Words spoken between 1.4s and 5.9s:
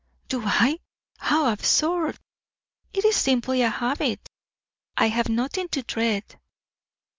absurd! It is simply a habit. I have nothing to